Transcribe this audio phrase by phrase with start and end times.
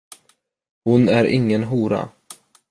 [0.83, 2.09] Hon är ingen hora.